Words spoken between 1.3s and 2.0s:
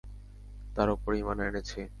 এনেছি।